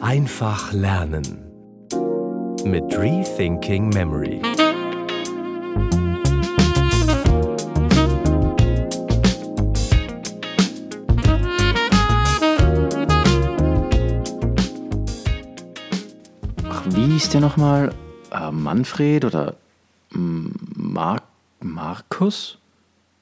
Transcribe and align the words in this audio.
Einfach 0.00 0.72
lernen 0.72 1.44
mit 2.64 2.84
Rethinking 2.96 3.88
Memory. 3.88 4.40
Ach, 16.68 16.82
wie 16.86 17.06
hieß 17.06 17.30
der 17.30 17.40
nochmal? 17.40 17.92
Äh, 18.30 18.50
Manfred 18.52 19.24
oder 19.24 19.56
Mar 20.10 21.22
Markus? 21.60 22.58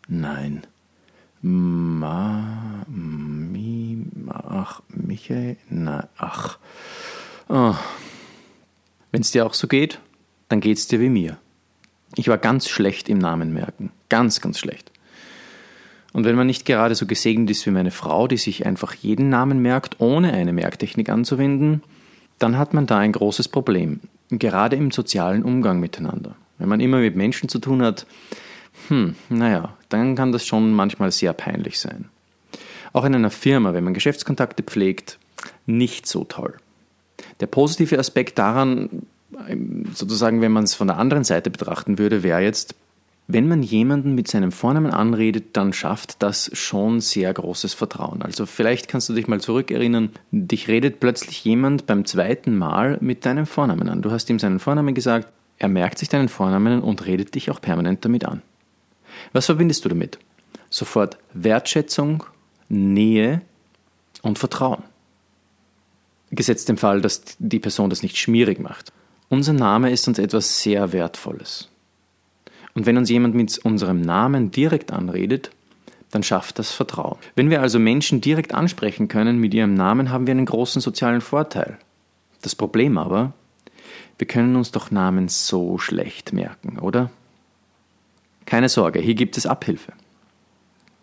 Nein. 0.08 0.62
Ma, 1.42 2.84
mi, 2.88 3.65
ach, 4.30 4.82
Michael, 4.88 5.56
na, 5.68 6.08
ach. 6.16 6.58
Oh. 7.48 7.74
Wenn 9.12 9.22
es 9.22 9.30
dir 9.30 9.46
auch 9.46 9.54
so 9.54 9.68
geht, 9.68 10.00
dann 10.48 10.60
geht's 10.60 10.88
dir 10.88 11.00
wie 11.00 11.08
mir. 11.08 11.38
Ich 12.16 12.28
war 12.28 12.38
ganz 12.38 12.68
schlecht 12.68 13.08
im 13.08 13.18
Namen 13.18 13.52
merken. 13.52 13.90
Ganz, 14.08 14.40
ganz 14.40 14.58
schlecht. 14.58 14.90
Und 16.12 16.24
wenn 16.24 16.36
man 16.36 16.46
nicht 16.46 16.64
gerade 16.64 16.94
so 16.94 17.06
gesegnet 17.06 17.50
ist 17.50 17.66
wie 17.66 17.70
meine 17.70 17.90
Frau, 17.90 18.26
die 18.26 18.38
sich 18.38 18.64
einfach 18.64 18.94
jeden 18.94 19.28
Namen 19.28 19.60
merkt, 19.60 20.00
ohne 20.00 20.32
eine 20.32 20.52
Merktechnik 20.52 21.10
anzuwenden, 21.10 21.82
dann 22.38 22.56
hat 22.56 22.74
man 22.74 22.86
da 22.86 22.98
ein 22.98 23.12
großes 23.12 23.48
Problem. 23.48 24.00
Gerade 24.30 24.76
im 24.76 24.90
sozialen 24.90 25.42
Umgang 25.42 25.78
miteinander. 25.78 26.34
Wenn 26.58 26.68
man 26.68 26.80
immer 26.80 26.98
mit 26.98 27.16
Menschen 27.16 27.48
zu 27.48 27.58
tun 27.58 27.82
hat, 27.82 28.06
hm, 28.88 29.14
naja, 29.28 29.76
dann 29.88 30.14
kann 30.14 30.32
das 30.32 30.46
schon 30.46 30.72
manchmal 30.72 31.12
sehr 31.12 31.32
peinlich 31.32 31.78
sein. 31.78 32.08
Auch 32.96 33.04
in 33.04 33.14
einer 33.14 33.28
Firma, 33.28 33.74
wenn 33.74 33.84
man 33.84 33.92
Geschäftskontakte 33.92 34.62
pflegt, 34.62 35.18
nicht 35.66 36.06
so 36.06 36.24
toll. 36.24 36.54
Der 37.40 37.46
positive 37.46 37.98
Aspekt 37.98 38.38
daran, 38.38 39.02
sozusagen, 39.92 40.40
wenn 40.40 40.52
man 40.52 40.64
es 40.64 40.74
von 40.74 40.86
der 40.86 40.96
anderen 40.96 41.22
Seite 41.22 41.50
betrachten 41.50 41.98
würde, 41.98 42.22
wäre 42.22 42.40
jetzt, 42.40 42.74
wenn 43.26 43.48
man 43.48 43.62
jemanden 43.62 44.14
mit 44.14 44.28
seinem 44.28 44.50
Vornamen 44.50 44.92
anredet, 44.92 45.58
dann 45.58 45.74
schafft 45.74 46.22
das 46.22 46.50
schon 46.54 47.02
sehr 47.02 47.34
großes 47.34 47.74
Vertrauen. 47.74 48.22
Also 48.22 48.46
vielleicht 48.46 48.88
kannst 48.88 49.10
du 49.10 49.12
dich 49.12 49.28
mal 49.28 49.42
zurückerinnern, 49.42 50.12
dich 50.30 50.68
redet 50.68 50.98
plötzlich 50.98 51.44
jemand 51.44 51.84
beim 51.84 52.06
zweiten 52.06 52.56
Mal 52.56 52.96
mit 53.02 53.26
deinem 53.26 53.44
Vornamen 53.44 53.90
an. 53.90 54.00
Du 54.00 54.10
hast 54.10 54.30
ihm 54.30 54.38
seinen 54.38 54.58
Vornamen 54.58 54.94
gesagt, 54.94 55.28
er 55.58 55.68
merkt 55.68 55.98
sich 55.98 56.08
deinen 56.08 56.30
Vornamen 56.30 56.80
und 56.80 57.04
redet 57.04 57.34
dich 57.34 57.50
auch 57.50 57.60
permanent 57.60 58.06
damit 58.06 58.24
an. 58.24 58.40
Was 59.34 59.44
verbindest 59.44 59.84
du 59.84 59.90
damit? 59.90 60.18
Sofort 60.70 61.18
Wertschätzung, 61.34 62.24
Nähe 62.68 63.42
und 64.22 64.38
Vertrauen. 64.38 64.82
Gesetzt 66.30 66.68
dem 66.68 66.76
Fall, 66.76 67.00
dass 67.00 67.22
die 67.38 67.60
Person 67.60 67.90
das 67.90 68.02
nicht 68.02 68.16
schmierig 68.16 68.58
macht. 68.58 68.92
Unser 69.28 69.52
Name 69.52 69.90
ist 69.90 70.06
uns 70.08 70.18
etwas 70.18 70.60
sehr 70.60 70.92
Wertvolles. 70.92 71.68
Und 72.74 72.86
wenn 72.86 72.96
uns 72.96 73.08
jemand 73.08 73.34
mit 73.34 73.58
unserem 73.58 74.00
Namen 74.00 74.50
direkt 74.50 74.92
anredet, 74.92 75.50
dann 76.10 76.22
schafft 76.22 76.58
das 76.58 76.70
Vertrauen. 76.70 77.18
Wenn 77.34 77.50
wir 77.50 77.60
also 77.60 77.78
Menschen 77.78 78.20
direkt 78.20 78.54
ansprechen 78.54 79.08
können 79.08 79.38
mit 79.38 79.54
ihrem 79.54 79.74
Namen, 79.74 80.10
haben 80.10 80.26
wir 80.26 80.32
einen 80.32 80.46
großen 80.46 80.80
sozialen 80.80 81.20
Vorteil. 81.20 81.78
Das 82.42 82.54
Problem 82.54 82.98
aber, 82.98 83.32
wir 84.18 84.26
können 84.26 84.56
uns 84.56 84.70
doch 84.70 84.90
Namen 84.90 85.28
so 85.28 85.78
schlecht 85.78 86.32
merken, 86.32 86.78
oder? 86.78 87.10
Keine 88.44 88.68
Sorge, 88.68 89.00
hier 89.00 89.14
gibt 89.14 89.36
es 89.36 89.46
Abhilfe. 89.46 89.92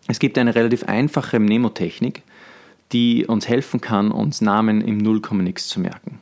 Es 0.08 0.20
gibt 0.20 0.38
eine 0.38 0.56
relativ 0.56 0.84
einfache 0.84 1.40
Mnemotechnik, 1.40 2.23
die 2.92 3.26
uns 3.26 3.48
helfen 3.48 3.82
kann, 3.82 4.12
uns 4.12 4.42
Namen 4.42 4.82
im 4.82 4.98
Nullkommenix 4.98 5.68
zu 5.68 5.80
merken. 5.80 6.20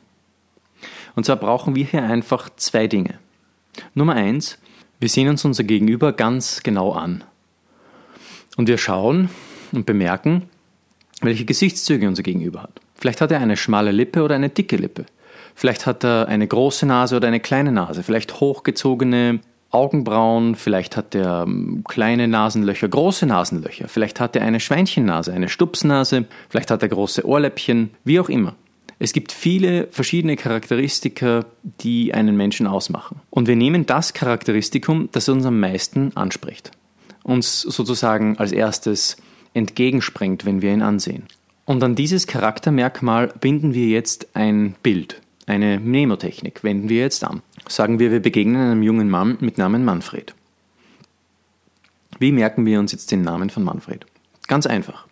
Und 1.14 1.26
zwar 1.26 1.36
brauchen 1.36 1.74
wir 1.74 1.84
hier 1.84 2.02
einfach 2.02 2.48
zwei 2.56 2.86
Dinge. 2.86 3.18
Nummer 3.94 4.14
eins, 4.14 4.58
wir 5.00 5.08
sehen 5.08 5.28
uns 5.28 5.44
unser 5.44 5.64
Gegenüber 5.64 6.12
ganz 6.12 6.62
genau 6.62 6.92
an. 6.92 7.24
Und 8.56 8.68
wir 8.68 8.78
schauen 8.78 9.28
und 9.72 9.86
bemerken, 9.86 10.48
welche 11.20 11.44
Gesichtszüge 11.44 12.08
unser 12.08 12.22
Gegenüber 12.22 12.62
hat. 12.62 12.80
Vielleicht 12.94 13.20
hat 13.20 13.32
er 13.32 13.40
eine 13.40 13.56
schmale 13.56 13.92
Lippe 13.92 14.22
oder 14.22 14.34
eine 14.34 14.48
dicke 14.48 14.76
Lippe. 14.76 15.06
Vielleicht 15.54 15.86
hat 15.86 16.04
er 16.04 16.28
eine 16.28 16.46
große 16.46 16.86
Nase 16.86 17.16
oder 17.16 17.28
eine 17.28 17.40
kleine 17.40 17.72
Nase. 17.72 18.02
Vielleicht 18.02 18.40
hochgezogene 18.40 19.40
Augenbrauen, 19.72 20.54
vielleicht 20.54 20.96
hat 20.96 21.14
er 21.14 21.44
ähm, 21.46 21.82
kleine 21.88 22.28
Nasenlöcher, 22.28 22.88
große 22.88 23.26
Nasenlöcher, 23.26 23.88
vielleicht 23.88 24.20
hat 24.20 24.36
er 24.36 24.42
eine 24.42 24.60
Schweinchennase, 24.60 25.32
eine 25.32 25.48
Stupsnase, 25.48 26.26
vielleicht 26.48 26.70
hat 26.70 26.82
er 26.82 26.88
große 26.88 27.26
Ohrläppchen, 27.26 27.90
wie 28.04 28.20
auch 28.20 28.28
immer. 28.28 28.54
Es 28.98 29.12
gibt 29.12 29.32
viele 29.32 29.88
verschiedene 29.90 30.36
Charakteristika, 30.36 31.44
die 31.80 32.14
einen 32.14 32.36
Menschen 32.36 32.68
ausmachen. 32.68 33.20
Und 33.30 33.48
wir 33.48 33.56
nehmen 33.56 33.84
das 33.84 34.12
Charakteristikum, 34.12 35.08
das 35.10 35.28
uns 35.28 35.44
am 35.44 35.58
meisten 35.58 36.16
anspricht. 36.16 36.70
Uns 37.24 37.62
sozusagen 37.62 38.38
als 38.38 38.52
erstes 38.52 39.16
entgegenspringt, 39.54 40.44
wenn 40.44 40.62
wir 40.62 40.72
ihn 40.72 40.82
ansehen. 40.82 41.24
Und 41.64 41.82
an 41.82 41.94
dieses 41.94 42.26
Charaktermerkmal 42.26 43.32
binden 43.40 43.74
wir 43.74 43.86
jetzt 43.86 44.28
ein 44.34 44.76
Bild, 44.82 45.20
eine 45.46 45.80
Mnemotechnik, 45.80 46.62
wenden 46.62 46.88
wir 46.88 47.00
jetzt 47.00 47.24
an. 47.24 47.42
Sagen 47.72 47.98
wir, 47.98 48.10
wir 48.10 48.20
begegnen 48.20 48.60
einem 48.60 48.82
jungen 48.82 49.08
Mann 49.08 49.38
mit 49.40 49.56
Namen 49.56 49.82
Manfred. 49.82 50.34
Wie 52.18 52.30
merken 52.30 52.66
wir 52.66 52.78
uns 52.78 52.92
jetzt 52.92 53.10
den 53.10 53.22
Namen 53.22 53.48
von 53.48 53.64
Manfred? 53.64 54.04
Ganz 54.46 54.66
einfach. 54.66 55.06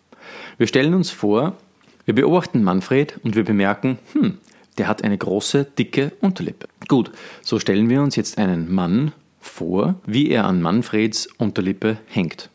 Wir 0.59 0.67
stellen 0.67 0.93
uns 0.93 1.09
vor, 1.09 1.57
wir 2.05 2.13
beobachten 2.13 2.61
Manfred 2.61 3.19
und 3.23 3.35
wir 3.35 3.43
bemerken, 3.43 3.97
hm, 4.13 4.37
der 4.77 4.87
hat 4.87 5.03
eine 5.03 5.17
große, 5.17 5.65
dicke 5.75 6.11
Unterlippe. 6.21 6.67
Gut, 6.87 7.11
so 7.41 7.57
stellen 7.57 7.89
wir 7.89 8.03
uns 8.03 8.15
jetzt 8.15 8.37
einen 8.37 8.71
Mann 8.71 9.11
vor, 9.39 9.95
wie 10.05 10.29
er 10.29 10.45
an 10.45 10.61
Manfreds 10.61 11.29
Unterlippe 11.39 11.97
hängt. 12.09 12.51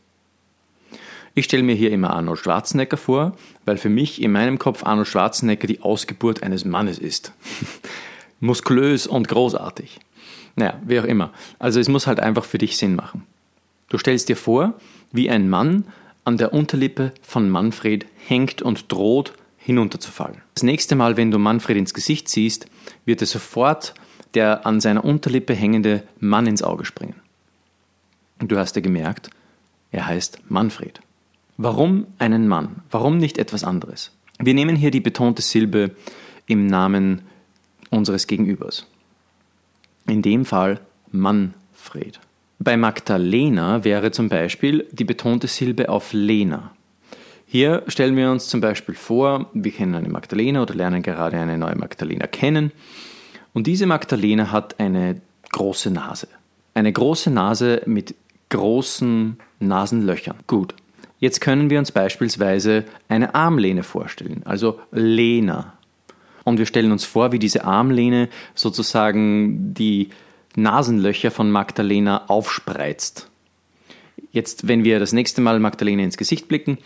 Ich 1.34 1.46
stelle 1.46 1.64
mir 1.64 1.74
hier 1.74 1.90
immer 1.90 2.10
Arnold 2.10 2.38
Schwarzenegger 2.38 2.96
vor, 2.96 3.36
weil 3.64 3.76
für 3.76 3.90
mich 3.90 4.22
in 4.22 4.30
meinem 4.30 4.60
Kopf 4.60 4.84
Arnold 4.84 5.08
Schwarzenegger 5.08 5.66
die 5.66 5.80
Ausgeburt 5.80 6.44
eines 6.44 6.64
Mannes 6.64 7.00
ist. 7.00 7.32
muskulös 8.40 9.06
und 9.06 9.28
großartig. 9.28 10.00
Naja, 10.56 10.80
wie 10.84 11.00
auch 11.00 11.04
immer. 11.04 11.32
Also 11.58 11.80
es 11.80 11.88
muss 11.88 12.06
halt 12.06 12.20
einfach 12.20 12.44
für 12.44 12.58
dich 12.58 12.76
Sinn 12.76 12.96
machen. 12.96 13.24
Du 13.88 13.98
stellst 13.98 14.28
dir 14.28 14.36
vor, 14.36 14.74
wie 15.12 15.30
ein 15.30 15.48
Mann 15.48 15.84
an 16.24 16.38
der 16.38 16.52
Unterlippe 16.52 17.12
von 17.22 17.48
Manfred 17.48 18.06
hängt 18.26 18.62
und 18.62 18.90
droht 18.90 19.32
hinunterzufallen. 19.58 20.42
Das 20.54 20.62
nächste 20.62 20.96
Mal, 20.96 21.16
wenn 21.16 21.30
du 21.30 21.38
Manfred 21.38 21.76
ins 21.76 21.94
Gesicht 21.94 22.28
siehst, 22.28 22.66
wird 23.04 23.20
dir 23.20 23.26
sofort 23.26 23.94
der 24.34 24.66
an 24.66 24.80
seiner 24.80 25.04
Unterlippe 25.04 25.54
hängende 25.54 26.02
Mann 26.20 26.46
ins 26.46 26.62
Auge 26.62 26.84
springen. 26.84 27.14
Und 28.38 28.52
du 28.52 28.58
hast 28.58 28.74
dir 28.76 28.82
gemerkt, 28.82 29.30
er 29.92 30.06
heißt 30.06 30.40
Manfred. 30.48 31.00
Warum 31.56 32.06
einen 32.18 32.48
Mann? 32.48 32.82
Warum 32.90 33.16
nicht 33.16 33.38
etwas 33.38 33.64
anderes? 33.64 34.12
Wir 34.38 34.52
nehmen 34.52 34.76
hier 34.76 34.90
die 34.90 35.00
betonte 35.00 35.40
Silbe 35.40 35.96
im 36.46 36.66
Namen 36.66 37.22
unseres 37.90 38.26
Gegenübers. 38.26 38.86
In 40.08 40.22
dem 40.22 40.44
Fall 40.44 40.80
Manfred. 41.10 42.20
Bei 42.58 42.76
Magdalena 42.76 43.84
wäre 43.84 44.10
zum 44.12 44.28
Beispiel 44.28 44.86
die 44.92 45.04
betonte 45.04 45.46
Silbe 45.46 45.88
auf 45.88 46.12
Lena. 46.12 46.72
Hier 47.46 47.84
stellen 47.86 48.16
wir 48.16 48.30
uns 48.30 48.48
zum 48.48 48.60
Beispiel 48.60 48.94
vor, 48.94 49.50
wir 49.52 49.72
kennen 49.72 49.94
eine 49.94 50.08
Magdalena 50.08 50.62
oder 50.62 50.74
lernen 50.74 51.02
gerade 51.02 51.38
eine 51.38 51.58
neue 51.58 51.76
Magdalena 51.76 52.26
kennen. 52.26 52.72
Und 53.52 53.66
diese 53.66 53.86
Magdalena 53.86 54.50
hat 54.50 54.80
eine 54.80 55.20
große 55.52 55.90
Nase. 55.90 56.28
Eine 56.74 56.92
große 56.92 57.30
Nase 57.30 57.82
mit 57.86 58.14
großen 58.48 59.38
Nasenlöchern. 59.60 60.36
Gut. 60.46 60.74
Jetzt 61.18 61.40
können 61.40 61.70
wir 61.70 61.78
uns 61.78 61.92
beispielsweise 61.92 62.84
eine 63.08 63.34
Armlehne 63.34 63.82
vorstellen, 63.82 64.42
also 64.44 64.80
Lena 64.92 65.75
und 66.46 66.58
wir 66.58 66.66
stellen 66.66 66.92
uns 66.92 67.04
vor, 67.04 67.32
wie 67.32 67.40
diese 67.40 67.64
Armlehne 67.64 68.28
sozusagen 68.54 69.74
die 69.74 70.10
Nasenlöcher 70.54 71.32
von 71.32 71.50
Magdalena 71.50 72.28
aufspreizt. 72.28 73.28
Jetzt, 74.30 74.68
wenn 74.68 74.84
wir 74.84 75.00
das 75.00 75.12
nächste 75.12 75.40
Mal 75.40 75.58
Magdalena 75.58 76.04
ins 76.04 76.16
Gesicht 76.16 76.46
blicken, 76.46 76.78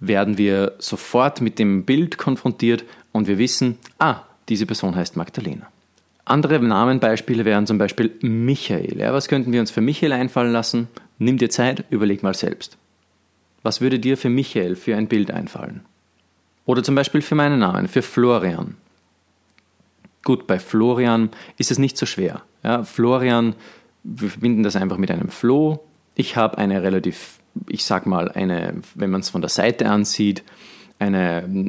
werden 0.00 0.36
wir 0.36 0.74
sofort 0.78 1.40
mit 1.40 1.58
dem 1.58 1.84
Bild 1.84 2.18
konfrontiert 2.18 2.84
und 3.10 3.26
wir 3.26 3.38
wissen, 3.38 3.78
ah, 3.98 4.20
diese 4.50 4.66
Person 4.66 4.94
heißt 4.94 5.16
Magdalena. 5.16 5.66
Andere 6.26 6.60
Namenbeispiele 6.60 7.46
wären 7.46 7.66
zum 7.66 7.78
Beispiel 7.78 8.12
Michael. 8.20 8.98
Ja, 8.98 9.14
was 9.14 9.28
könnten 9.28 9.52
wir 9.52 9.60
uns 9.60 9.70
für 9.70 9.80
Michael 9.80 10.12
einfallen 10.12 10.52
lassen? 10.52 10.88
Nimm 11.18 11.38
dir 11.38 11.48
Zeit, 11.48 11.84
überleg 11.88 12.22
mal 12.22 12.34
selbst. 12.34 12.76
Was 13.62 13.80
würde 13.80 13.98
dir 13.98 14.18
für 14.18 14.28
Michael 14.28 14.76
für 14.76 14.94
ein 14.94 15.08
Bild 15.08 15.30
einfallen? 15.30 15.80
Oder 16.66 16.82
zum 16.82 16.94
Beispiel 16.94 17.22
für 17.22 17.34
meinen 17.34 17.60
Namen, 17.60 17.88
für 17.88 18.02
Florian. 18.02 18.76
Gut, 20.22 20.46
bei 20.46 20.58
Florian 20.58 21.30
ist 21.56 21.70
es 21.70 21.78
nicht 21.78 21.96
so 21.96 22.06
schwer. 22.06 22.42
Ja, 22.62 22.82
Florian, 22.82 23.54
wir 24.02 24.30
verbinden 24.30 24.62
das 24.62 24.76
einfach 24.76 24.98
mit 24.98 25.10
einem 25.10 25.28
Floh. 25.28 25.80
Ich 26.14 26.36
habe 26.36 26.58
eine 26.58 26.82
relativ, 26.82 27.38
ich 27.68 27.84
sag 27.84 28.06
mal, 28.06 28.30
eine, 28.30 28.82
wenn 28.94 29.10
man 29.10 29.20
es 29.20 29.30
von 29.30 29.40
der 29.40 29.50
Seite 29.50 29.88
ansieht, 29.88 30.42
eine 30.98 31.68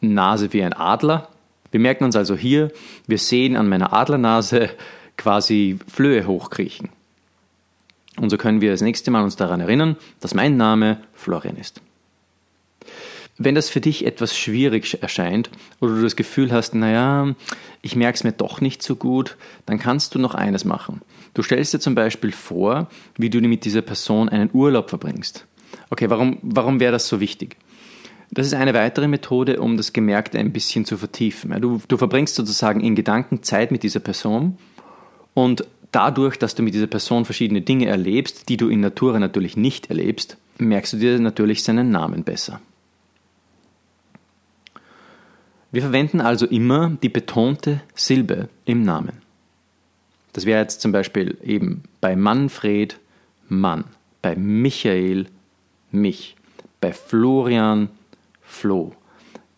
Nase 0.00 0.52
wie 0.52 0.62
ein 0.62 0.72
Adler. 0.72 1.28
Wir 1.70 1.80
merken 1.80 2.04
uns 2.04 2.16
also 2.16 2.34
hier, 2.34 2.70
wir 3.06 3.18
sehen 3.18 3.56
an 3.56 3.68
meiner 3.68 3.92
Adlernase 3.92 4.70
quasi 5.16 5.78
Flöhe 5.86 6.26
hochkriechen. 6.26 6.88
Und 8.16 8.30
so 8.30 8.36
können 8.36 8.60
wir 8.60 8.70
das 8.70 8.82
nächste 8.82 9.10
Mal 9.10 9.22
uns 9.22 9.36
daran 9.36 9.60
erinnern, 9.60 9.96
dass 10.20 10.34
mein 10.34 10.56
Name 10.56 10.98
Florian 11.14 11.56
ist. 11.56 11.80
Wenn 13.38 13.54
das 13.54 13.70
für 13.70 13.80
dich 13.80 14.04
etwas 14.04 14.36
schwierig 14.36 15.02
erscheint 15.02 15.50
oder 15.80 15.94
du 15.94 16.02
das 16.02 16.16
Gefühl 16.16 16.52
hast, 16.52 16.74
naja, 16.74 17.34
ich 17.80 17.96
merke 17.96 18.16
es 18.16 18.24
mir 18.24 18.32
doch 18.32 18.60
nicht 18.60 18.82
so 18.82 18.94
gut, 18.94 19.36
dann 19.66 19.78
kannst 19.78 20.14
du 20.14 20.18
noch 20.18 20.34
eines 20.34 20.64
machen. 20.64 21.00
Du 21.34 21.42
stellst 21.42 21.72
dir 21.72 21.80
zum 21.80 21.94
Beispiel 21.94 22.30
vor, 22.30 22.88
wie 23.16 23.30
du 23.30 23.40
mit 23.40 23.64
dieser 23.64 23.82
Person 23.82 24.28
einen 24.28 24.50
Urlaub 24.52 24.90
verbringst. 24.90 25.46
Okay, 25.90 26.10
warum, 26.10 26.38
warum 26.42 26.78
wäre 26.78 26.92
das 26.92 27.08
so 27.08 27.20
wichtig? 27.20 27.56
Das 28.30 28.46
ist 28.46 28.54
eine 28.54 28.72
weitere 28.74 29.08
Methode, 29.08 29.60
um 29.60 29.76
das 29.76 29.92
Gemerkte 29.92 30.38
ein 30.38 30.52
bisschen 30.52 30.84
zu 30.84 30.96
vertiefen. 30.96 31.58
Du, 31.60 31.82
du 31.86 31.96
verbringst 31.96 32.34
sozusagen 32.34 32.80
in 32.80 32.94
Gedanken 32.94 33.42
Zeit 33.42 33.70
mit 33.70 33.82
dieser 33.82 34.00
Person 34.00 34.56
und 35.34 35.64
dadurch, 35.90 36.38
dass 36.38 36.54
du 36.54 36.62
mit 36.62 36.74
dieser 36.74 36.86
Person 36.86 37.24
verschiedene 37.24 37.60
Dinge 37.60 37.86
erlebst, 37.86 38.48
die 38.48 38.56
du 38.56 38.68
in 38.68 38.80
Natura 38.80 39.18
natürlich 39.18 39.56
nicht 39.56 39.90
erlebst, 39.90 40.38
merkst 40.58 40.94
du 40.94 40.96
dir 40.96 41.18
natürlich 41.18 41.62
seinen 41.62 41.90
Namen 41.90 42.24
besser. 42.24 42.60
Wir 45.72 45.80
verwenden 45.80 46.20
also 46.20 46.46
immer 46.46 46.90
die 47.02 47.08
betonte 47.08 47.80
Silbe 47.94 48.48
im 48.66 48.82
Namen. 48.82 49.22
Das 50.34 50.44
wäre 50.44 50.60
jetzt 50.60 50.82
zum 50.82 50.92
Beispiel 50.92 51.38
eben 51.42 51.82
bei 52.00 52.14
Manfred 52.14 52.98
Mann, 53.48 53.84
bei 54.20 54.36
Michael 54.36 55.26
mich, 55.90 56.36
bei 56.80 56.92
Florian 56.92 57.88
Flo. 58.42 58.92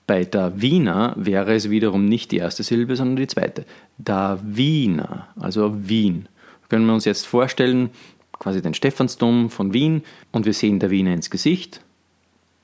Bei 0.06 0.24
Davina 0.24 1.14
wäre 1.16 1.54
es 1.54 1.70
wiederum 1.70 2.04
nicht 2.04 2.30
die 2.30 2.36
erste 2.36 2.62
Silbe, 2.62 2.94
sondern 2.94 3.16
die 3.16 3.26
zweite. 3.26 3.64
Davina, 3.98 5.28
also 5.40 5.74
Wien. 5.88 6.28
Können 6.68 6.86
wir 6.86 6.94
uns 6.94 7.06
jetzt 7.06 7.26
vorstellen, 7.26 7.90
quasi 8.38 8.62
den 8.62 8.74
Stephansdom 8.74 9.50
von 9.50 9.72
Wien 9.72 10.02
und 10.30 10.46
wir 10.46 10.52
sehen 10.52 10.78
Davina 10.78 11.12
ins 11.12 11.30
Gesicht, 11.30 11.80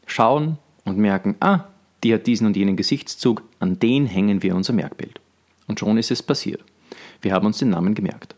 schauen 0.07 0.59
und 0.85 0.99
merken, 0.99 1.37
ah, 1.41 1.65
die 2.03 2.15
hat 2.15 2.27
diesen 2.27 2.47
und 2.47 2.57
jenen 2.57 2.77
Gesichtszug, 2.77 3.43
an 3.59 3.79
den 3.79 4.07
hängen 4.07 4.43
wir 4.43 4.55
unser 4.55 4.73
Merkbild. 4.73 5.21
Und 5.67 5.79
schon 5.79 5.99
ist 5.99 6.11
es 6.11 6.23
passiert. 6.23 6.63
Wir 7.23 7.33
haben 7.33 7.47
uns 7.47 7.59
den 7.59 7.71
Namen 7.71 7.95
gemerkt. 7.95 8.35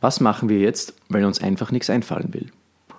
Was 0.00 0.20
machen 0.20 0.48
wir 0.48 0.58
jetzt, 0.58 0.94
weil 1.08 1.24
uns 1.24 1.40
einfach 1.40 1.70
nichts 1.70 1.90
einfallen 1.90 2.32
will? 2.32 2.50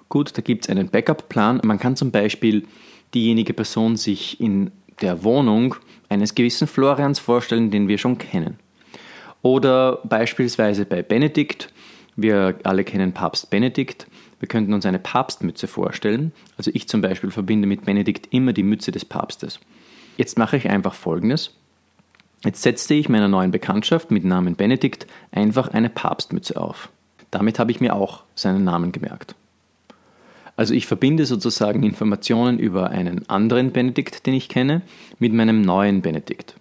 Gut, 0.09 0.37
da 0.37 0.41
gibt 0.41 0.65
es 0.65 0.69
einen 0.69 0.89
Backup-Plan. 0.89 1.61
Man 1.63 1.79
kann 1.79 1.95
zum 1.95 2.11
Beispiel 2.11 2.63
diejenige 3.13 3.53
Person 3.53 3.97
sich 3.97 4.39
in 4.39 4.71
der 5.01 5.23
Wohnung 5.23 5.75
eines 6.09 6.35
gewissen 6.35 6.67
Florians 6.67 7.19
vorstellen, 7.19 7.71
den 7.71 7.87
wir 7.87 7.97
schon 7.97 8.17
kennen. 8.17 8.59
Oder 9.41 9.99
beispielsweise 10.03 10.85
bei 10.85 11.01
Benedikt. 11.01 11.73
Wir 12.15 12.57
alle 12.63 12.83
kennen 12.83 13.11
Papst 13.11 13.49
Benedikt. 13.49 14.07
Wir 14.43 14.49
könnten 14.49 14.73
uns 14.73 14.85
eine 14.85 14.99
Papstmütze 14.99 15.67
vorstellen. 15.67 16.33
Also 16.57 16.69
ich 16.73 16.89
zum 16.89 16.99
Beispiel 16.99 17.31
verbinde 17.31 17.65
mit 17.65 17.85
Benedikt 17.85 18.27
immer 18.33 18.51
die 18.51 18.63
Mütze 18.63 18.91
des 18.91 19.05
Papstes. 19.05 19.61
Jetzt 20.17 20.37
mache 20.37 20.57
ich 20.57 20.69
einfach 20.69 20.95
Folgendes. 20.95 21.51
Jetzt 22.43 22.61
setze 22.61 22.93
ich 22.93 23.07
meiner 23.07 23.29
neuen 23.29 23.51
Bekanntschaft 23.51 24.11
mit 24.11 24.25
Namen 24.25 24.57
Benedikt 24.57 25.07
einfach 25.31 25.69
eine 25.69 25.89
Papstmütze 25.89 26.59
auf. 26.59 26.89
Damit 27.31 27.57
habe 27.57 27.71
ich 27.71 27.79
mir 27.79 27.95
auch 27.95 28.23
seinen 28.35 28.65
Namen 28.65 28.91
gemerkt. 28.91 29.33
Also 30.57 30.73
ich 30.73 30.87
verbinde 30.87 31.25
sozusagen 31.25 31.81
Informationen 31.81 32.59
über 32.59 32.89
einen 32.89 33.29
anderen 33.29 33.71
Benedikt, 33.71 34.25
den 34.25 34.33
ich 34.33 34.49
kenne, 34.49 34.81
mit 35.19 35.31
meinem 35.31 35.61
neuen 35.61 36.01
Benedikt. 36.01 36.55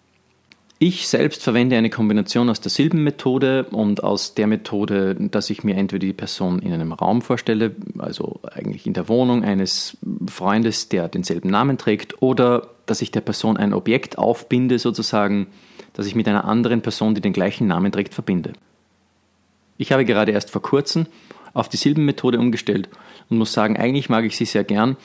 Ich 0.85 1.07
selbst 1.07 1.45
verwende 1.45 1.77
eine 1.77 1.91
Kombination 1.91 2.51
aus 2.51 2.61
der 2.61 2.71
Silbenmethode 2.73 3.67
und 3.71 4.03
aus 4.03 4.35
der 4.35 4.49
Methode, 4.49 5.15
dass 5.15 5.49
ich 5.49 5.63
mir 5.63 5.77
entweder 5.77 6.05
die 6.05 6.13
Person 6.13 6.59
in 6.59 6.73
einem 6.73 6.91
Raum 6.91 7.23
vorstelle, 7.23 7.77
also 7.99 8.41
eigentlich 8.53 8.85
in 8.85 8.93
der 8.93 9.07
Wohnung 9.07 9.45
eines 9.45 9.97
Freundes, 10.27 10.89
der 10.89 11.07
denselben 11.07 11.51
Namen 11.51 11.79
trägt, 11.79 12.21
oder 12.21 12.67
dass 12.87 13.01
ich 13.01 13.13
der 13.13 13.21
Person 13.21 13.57
ein 13.57 13.75
Objekt 13.75 14.19
aufbinde, 14.19 14.81
sozusagen, 14.81 15.47
das 15.93 16.07
ich 16.07 16.17
mit 16.17 16.27
einer 16.27 16.47
anderen 16.47 16.83
Person, 16.83 17.15
die 17.15 17.21
den 17.21 17.33
gleichen 17.33 17.69
Namen 17.69 17.93
trägt, 17.93 18.13
verbinde. 18.13 18.53
Ich 19.79 19.93
habe 19.93 20.05
gerade 20.05 20.33
erst 20.33 20.51
vor 20.51 20.63
kurzem 20.63 21.07
auf 21.55 21.69
die 21.69 21.77
Silbenmethode 21.77 22.41
umgestellt 22.41 22.89
und 23.31 23.39
muss 23.39 23.53
sagen, 23.53 23.77
eigentlich 23.77 24.09
mag 24.09 24.25
ich 24.25 24.37
sie 24.37 24.47
sehr 24.47 24.65
gern. 24.65 24.97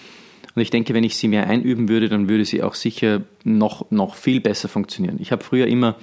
Und 0.57 0.61
ich 0.61 0.71
denke, 0.71 0.95
wenn 0.95 1.03
ich 1.03 1.15
sie 1.15 1.27
mehr 1.27 1.47
einüben 1.47 1.87
würde, 1.87 2.09
dann 2.09 2.29
würde 2.29 2.43
sie 2.43 2.63
auch 2.63 2.73
sicher 2.73 3.21
noch, 3.43 3.91
noch 3.91 4.15
viel 4.15 4.41
besser 4.41 4.67
funktionieren. 4.67 5.17
Ich 5.19 5.31
habe 5.31 5.43
früher 5.43 5.67
immer 5.67 5.97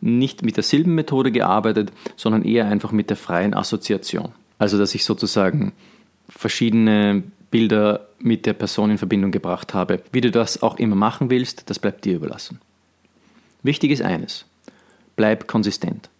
nicht 0.00 0.44
mit 0.44 0.54
der 0.54 0.62
Silbenmethode 0.62 1.32
gearbeitet, 1.32 1.90
sondern 2.14 2.44
eher 2.44 2.68
einfach 2.68 2.92
mit 2.92 3.10
der 3.10 3.16
freien 3.16 3.52
Assoziation. 3.52 4.28
Also, 4.60 4.78
dass 4.78 4.94
ich 4.94 5.04
sozusagen 5.04 5.72
verschiedene 6.28 7.24
Bilder 7.50 8.06
mit 8.20 8.46
der 8.46 8.52
Person 8.52 8.92
in 8.92 8.98
Verbindung 8.98 9.32
gebracht 9.32 9.74
habe. 9.74 10.00
Wie 10.12 10.20
du 10.20 10.30
das 10.30 10.62
auch 10.62 10.78
immer 10.78 10.94
machen 10.94 11.28
willst, 11.28 11.68
das 11.68 11.80
bleibt 11.80 12.04
dir 12.04 12.14
überlassen. 12.14 12.60
Wichtig 13.64 13.90
ist 13.90 14.02
eines, 14.02 14.44
bleib 15.16 15.48
konsistent. 15.48 16.10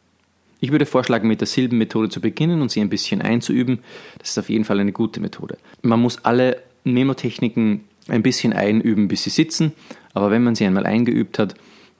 Ich 0.59 0.73
würde 0.73 0.87
vorschlagen, 0.87 1.29
mit 1.29 1.41
der 1.41 1.47
Silbenmethode 1.47 2.09
zu 2.09 2.21
beginnen 2.21 2.63
und 2.63 2.73
sie 2.73 2.81
ein 2.81 2.89
bisschen 2.89 3.23
einzuüben. 3.23 3.79
Das 4.19 4.31
ist 4.31 4.39
auf 4.39 4.49
jeden 4.49 4.65
Fall 4.65 4.81
eine 4.81 4.91
gute 4.91 5.21
Methode. 5.21 5.57
Man 5.83 6.01
muss 6.01 6.25
alle 6.25 6.66
Memotechniken 6.93 7.85
ein 8.09 8.23
bisschen 8.23 8.53
einüben, 8.53 9.09
bis 9.09 9.25
sie 9.25 9.31
sitzen, 9.31 9.73
aber 10.15 10.31
wenn 10.31 10.45
man 10.45 10.55
sie 10.55 10.65
einmal 10.65 10.87
eingeübt 10.87 11.39
hat, 11.39 11.55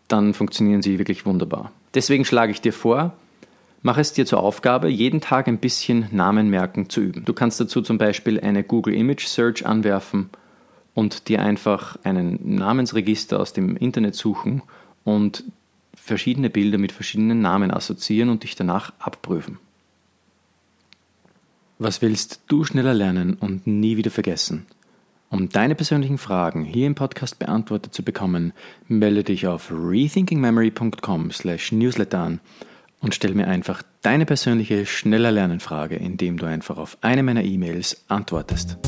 dann 0.09 0.35
funktionieren 0.35 0.83
sie 0.83 0.99
wirklich 0.99 1.27
wunderbar. 1.27 1.73
Deswegen 1.95 2.25
schlage 2.25 2.53
ich 2.53 2.61
dir 2.61 2.73
vor, 2.73 3.15
mach 3.83 3.99
es 3.99 4.13
dir 4.13 4.27
zur 4.27 4.41
Aufgabe, 4.41 4.89
jeden 4.89 5.21
Tag 5.21 5.49
ein 5.49 5.59
bisschen 5.59 6.07
Namen 6.13 6.49
merken 6.49 6.89
zu 6.89 7.01
üben. 7.01 7.25
Du 7.25 7.33
kannst 7.33 7.61
dazu 7.61 7.83
zum 7.83 7.99
Beispiel 7.99 8.41
eine 8.41 8.63
Google 8.63 8.95
Image 8.95 9.27
Search 9.27 9.67
anwerfen 9.67 10.31
und 10.95 11.29
dir 11.29 11.43
einfach 11.43 11.99
einen 12.05 12.57
Namensregister 12.57 13.41
aus 13.41 13.53
dem 13.53 13.77
Internet 13.77 14.15
suchen 14.15 14.63
und 15.05 15.45
verschiedene 15.95 16.51
Bilder 16.51 16.79
mit 16.79 16.93
verschiedenen 16.93 17.41
Namen 17.41 17.71
assoziieren 17.71 18.31
und 18.31 18.45
dich 18.45 18.55
danach 18.55 18.93
abprüfen. 18.99 19.59
Was 21.79 22.01
willst 22.01 22.41
du 22.47 22.65
schneller 22.65 22.95
lernen 22.95 23.35
und 23.35 23.67
nie 23.67 23.97
wieder 23.97 24.11
vergessen? 24.11 24.67
Um 25.29 25.49
deine 25.49 25.75
persönlichen 25.75 26.19
Fragen 26.19 26.65
hier 26.65 26.87
im 26.87 26.95
Podcast 26.95 27.39
beantwortet 27.39 27.93
zu 27.93 28.03
bekommen, 28.03 28.53
melde 28.89 29.25
dich 29.25 29.47
auf 29.47 29.71
rethinkingmemory.com/newsletter 29.73 32.19
an 32.19 32.41
und 33.01 33.15
stell 33.15 33.35
mir 33.35 33.49
einfach 33.49 33.83
deine 34.03 34.25
persönliche 34.25 34.87
schneller 34.87 35.33
Lernen 35.33 35.61
Frage, 35.61 35.97
indem 35.97 36.39
du 36.39 36.47
einfach 36.47 36.79
auf 36.79 36.97
eine 37.01 37.23
meiner 37.23 37.45
E-Mails 37.45 38.05
antwortest. 38.09 38.79